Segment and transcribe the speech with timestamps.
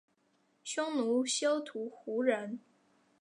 [0.63, 2.59] 匈奴休屠胡人。